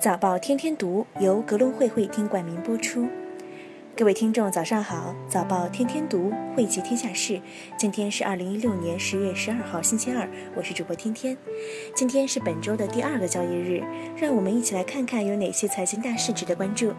[0.00, 3.06] 早报天天读由格隆会会听冠名播出。
[3.96, 5.14] 各位听众，早上好！
[5.28, 7.40] 早报天天读，汇集天下事。
[7.76, 10.28] 今天是二零一六年十月十二号，星期二。
[10.54, 11.36] 我是主播天天。
[11.94, 13.82] 今天是本周的第二个交易日，
[14.16, 16.92] 让我们一起来看看有哪些财经大事值得关注。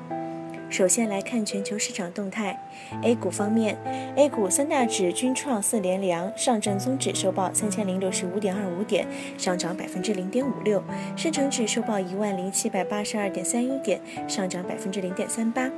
[0.70, 2.60] 首先来看全球市场动态。
[3.04, 3.78] A 股方面
[4.16, 9.06] ，A 股三大指均创四连阳，上证综指收报三千零六十五点二五点，
[9.38, 10.82] 上涨百分之零点五六；
[11.16, 15.70] 深成指收报一万零七百八十二点三一点，上涨百分之零点三八；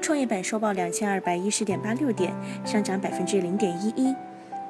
[0.00, 2.32] 创业板收报两千二百一十点八六点，
[2.64, 4.14] 上涨百分之零点一一。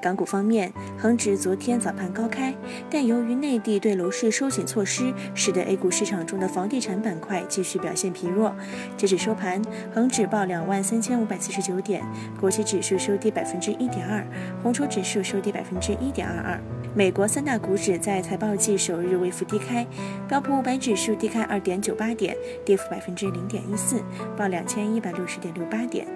[0.02, 2.52] 港股方面，恒指昨天早盘高开，
[2.91, 8.52] 但由于内地对楼市收紧措施，使得 A 股市场中的房地产板块继续表现疲弱。
[8.97, 9.62] 截止收盘，
[9.95, 12.02] 恒指报两万三千五百四十九点，
[12.41, 14.27] 国企指数收跌百分之一点二，
[14.61, 16.61] 红筹指数收跌百分之一点二二。
[16.95, 19.87] 美国三大股指在财报季首日微幅低开，
[20.28, 24.03] 标普五百指数低开二点九八点，跌幅百分之零点一四，
[24.36, 26.06] 报两千一百六十点六八点。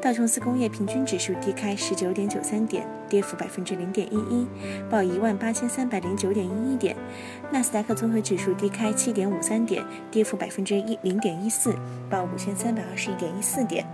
[0.00, 4.46] 道琼斯工业平均指数低开十九点九三点，跌幅百分之零点一一，
[4.88, 6.96] 报一万八千三百零九点一一点。
[7.50, 11.74] 纳斯达克综合指数低开七点五三点，跌幅百分之一零点一四，
[12.08, 13.84] 报五千三百二十一点一四点。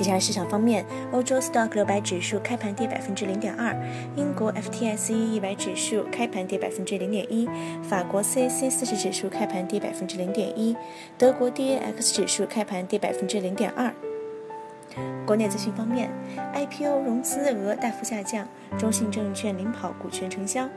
[0.00, 3.76] 其他市场方面，欧洲 Stock 六百指数开盘跌百分之零点二，
[4.14, 7.48] 英国 FTSE 一百指数开盘跌百分之零点一，
[7.82, 10.76] 法国 CAC 四十指数开盘跌百分之零点一，
[11.18, 13.92] 德国 DAX 指数开盘跌百分之零点二。
[15.26, 16.08] 国内资讯方面
[16.54, 18.46] ，IPO 融资额大幅下降，
[18.78, 20.68] 中信证券领跑股权承销。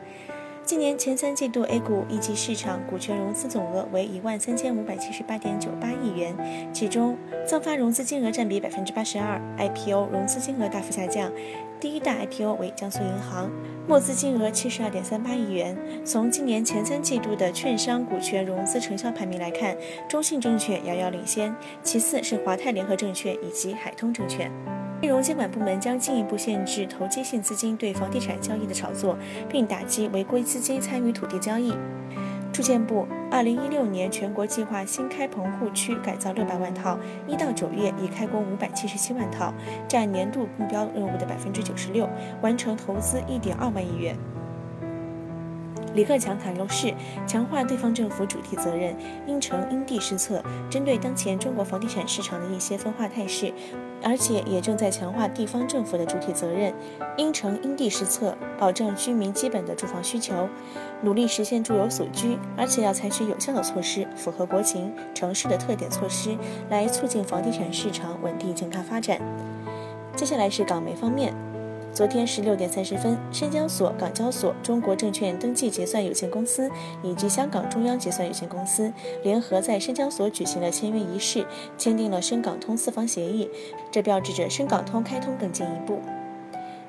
[0.72, 6.34] 今年前三季度 A 股一级市场股权融资总额为一万三千五百七十八点九八亿元，
[6.72, 11.30] 其中增发融资金额占比百分之八十二，IPO 融资金额大幅下降。
[11.82, 13.50] 第一大 IPO 为江苏银行，
[13.88, 15.76] 募资金额七十二点三八亿元。
[16.06, 19.76] 从今年前三季度的券商股权融资成效排名来看，
[20.08, 21.52] 中信证券遥遥领先，
[21.82, 24.52] 其次是华泰联合证券以及海通证券。
[25.02, 29.18] 金融监管部门将进一步限制投机性资金对房地产交易的炒作，
[29.50, 31.74] 并打击违规资金参与土地交易。
[32.52, 39.54] 住建部二零一六年全国计划新开棚户区改造六百万套，一到九月已开工五百七十七万套，
[39.88, 42.10] 占年度目标任务的百分之九十六，
[42.42, 44.18] 完成投资一点二万亿元。
[45.94, 46.94] 李克强袒露是
[47.28, 48.96] 强化地方政府主体责任，
[49.28, 53.54] 因城因地施策，针对当前中国房地产市场的一些分化态势，
[54.02, 56.74] 而且也正在强化地方政府的主体责任，
[57.18, 60.48] 因城因地施策，保障居民基本的住房需求，
[61.02, 66.38] 努力实现住有所居，而且要采取有效的措施，符合国情、城市的特点措施，
[66.70, 69.20] 来促进房地产市场稳定健康发展。
[70.16, 71.51] 接下来是港媒方面。
[71.94, 76.72] 昨天十六点三十分，深交所、港交所、中国证券登记结算有限公司
[77.04, 78.92] 以及香港中央结算有限公司
[79.24, 81.46] 联合在深交所举行了签约仪式，
[81.78, 83.50] 签订了深港通四方协议，
[83.92, 86.00] 这标志着深港通开通更进一步。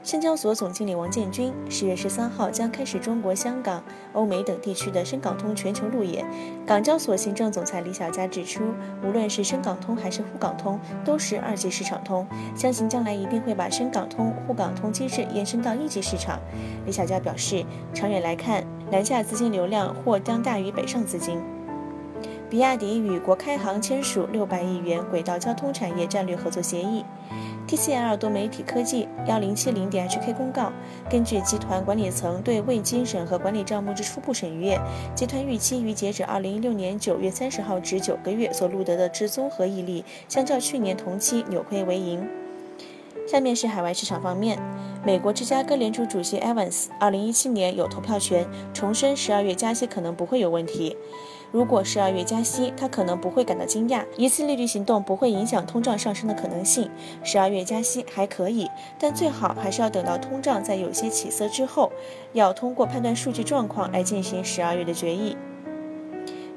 [0.04, 3.80] 深交所总经理王建军十月十三号将开始中国香港、
[4.12, 6.26] 欧美等地区的深港通全球路演。
[6.66, 8.64] 港交所行政总裁李小加指出，
[9.04, 12.26] 无论是深港通还是沪港通，都是二级市场通，
[12.56, 16.40] 相信将来一定会把深港通、沪港通机制延伸到一级市场。
[16.84, 17.64] 李小加表示，
[17.94, 21.40] 长远来看，南下资金流量或将大于北上资金。
[22.50, 27.02] 比亚迪与国开行签署六百亿元轨道交通产业战略合作协议。
[27.72, 30.70] TCL 多媒体科技幺零七零点 HK 公告，
[31.08, 34.78] 根据集团管理层对未经审核管理账目之初步审阅，
[35.14, 42.28] 集团预期于截止二零一六年九月三十号止九个月所录得的之综合溢利，相较去年同期扭亏为盈。
[43.26, 44.58] 下面是海外市场方面，
[45.04, 50.96] 美国芝加哥联储主席 Evans 二零一七年有投票权，重申十二月加息可能不会有问题。
[51.50, 54.04] 如果十二月加息，他可能不会感到惊讶。
[54.16, 56.90] 一次利率行动不会影响通胀上升的可能性。
[57.22, 58.68] 十二月加息还可以，
[58.98, 61.92] 但最好还是要等到通胀在有些起色之后，
[62.32, 65.36] 要通过判断数据状况来进行十二月的决议。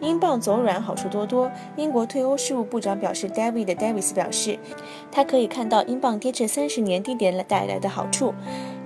[0.05, 1.51] 英镑走软好处多多。
[1.75, 4.59] 英国退欧事务部长表示，David Davis 表示，
[5.11, 8.33] 他可以看到英镑跌至三十年低点带来的好处。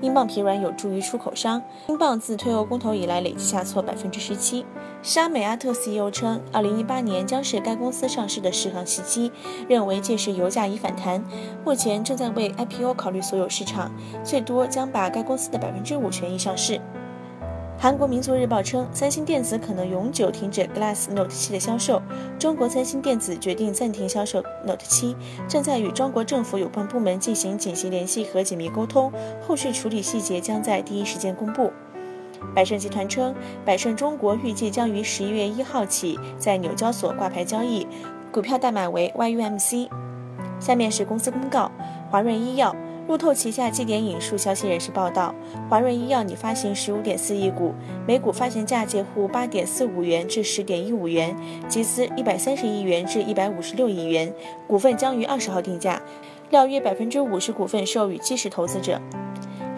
[0.02, 1.62] 英镑疲软有助于出口商。
[1.90, 4.66] 英镑自退欧公投以来累计下挫百分之十七。
[5.02, 9.30] 沙美阿特 CEO 称，二零一八年将是该公司上市的适合时机，
[9.68, 11.22] 认为届时油价已反弹。
[11.66, 13.92] 目前正在为 IPO 考虑所有市场，
[14.24, 16.80] 最多将把该公司的百分之五权益上市。
[17.82, 22.02] 韩国民族日报称，三星电子可能永久停止 Glass Note 7的销售。
[22.38, 25.16] 中国三星电子决定暂停销售 Note 7，
[25.48, 29.10] 正在与中国政府有关部门进行紧急联系和紧密沟通，
[29.48, 31.72] 后续处理细节将在第一时间公布。
[32.54, 33.34] 百盛集团称，
[33.64, 37.88] 百盛中国预计将于十一月一号起在纽交所挂牌交易，
[38.30, 39.88] 股票代码为 YUMC。
[40.60, 41.72] 下面是公司公告：
[42.12, 42.76] 华润医药。
[43.10, 45.34] 路透旗下祭典引述消息人士报道，
[45.68, 47.74] 华润医药拟发行十五点四亿股，
[48.06, 51.36] 每股发行价介乎八点四五元至十点一五元，
[51.68, 54.32] 集资一百三十亿元至一百五十六亿元，
[54.68, 56.00] 股份将于二十号定价，
[56.52, 59.02] 料约百分之五十股份授予基石投资者。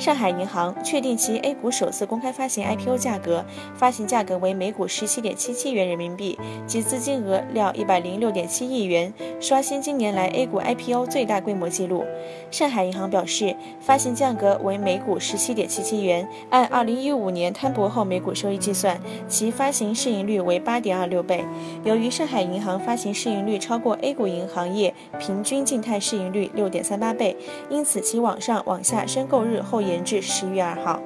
[0.01, 3.45] 上海银行确定其 A 股首次公开发行 IPO 价格，
[3.75, 12.03] 发行价格为每股十七点七七元人民币，集资金额料一百零六点七亿元，刷新近年来 A 股 IPO 最大规模纪录。
[12.49, 21.45] 上海银行表示，发行价格为每股十七点七七元，按二零一五年摊薄后每股收益计算，其发行市盈率为八点二六倍。
[21.83, 27.37] 由于上海银行发行市盈率超过 A 股银行业平均静态市盈率六点三八倍，
[27.69, 30.01] 因此其网上网下申购日后延。
[30.03, 30.99] 至十一月二号。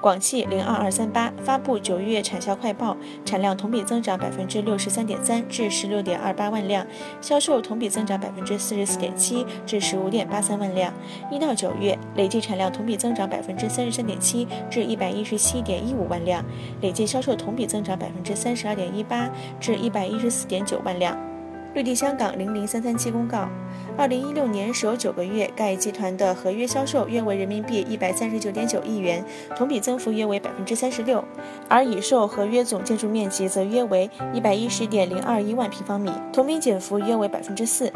[0.00, 6.84] 广汽零二二三八发布九月产销快报，产量同比增长百分之六十三点三，至十六点二八万辆；
[7.20, 10.92] 销售同比增长百分之四十四点七，至十五点八三万辆。
[11.30, 16.42] 一到九月累计产量同比增长百分之三十三点七，至一百一十七点一五万辆；
[16.80, 19.30] 累计销售同比增长百分之三十二点一八，
[19.60, 21.31] 至一百一十四点九万辆。
[21.74, 23.48] 绿地香港零零三三七公告，
[23.96, 29.24] 二零一六年首九个月，该集团的合约销售约为人民币一百三十九点九亿元，
[29.56, 31.24] 同比增幅约为百分之三十六，
[31.68, 37.90] 而已售合约总建筑面积则约为一百一十点零二一万平方米，同比减幅约为百分之四，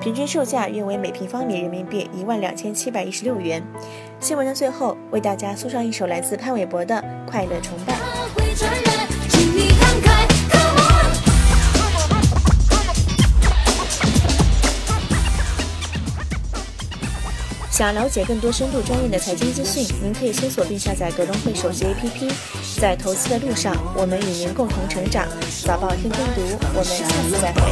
[0.00, 3.62] 平均售价约为每平方米人民币一万两千七百一十六元。
[4.18, 6.96] 新闻的最后，为大家送上一首来自潘玮柏的
[7.30, 7.94] 《快乐崇拜》。
[17.80, 22.30] 想了解更多深度专业的财经资讯，您可以搜索并下载格隆汇手机 APP。
[22.78, 25.26] 在投资的路上，我们与您共同成长。
[25.64, 26.42] 早报天天读，
[26.74, 27.62] 我们下次再会。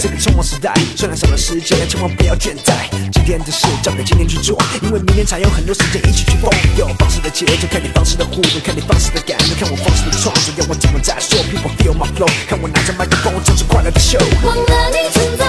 [0.00, 2.90] 这个匆忙时代，虽然少了时间，千万不要倦怠。
[3.12, 6.50] 今天的事交给今天去做，因为明天才有很多时间一起去疯。
[6.76, 10.52] 有方式的节奏，看你方式的互动，看你方式的感觉，看我方式的创作。
[10.58, 15.44] 要我怎么再说？People feel my flow，看我拿着麦克风唱出快乐的 show 忘了你存在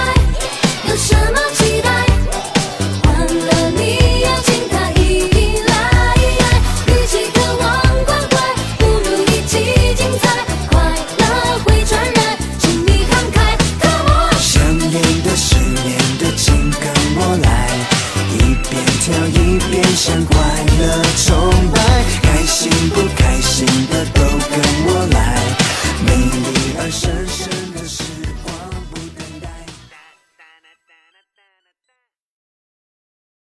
[0.88, 2.06] 有什么期待
[3.04, 10.80] 欢乐你邀请它一赖来与其渴望关怀不如一起精彩快
[11.18, 17.68] 乐会传染请你慷慨 come on 想恋的失恋的请跟我来
[18.32, 20.36] 一边跳一边向快
[20.80, 21.80] 乐崇拜
[22.22, 25.23] 开心不开心的都跟我来。
[26.84, 27.23] 而深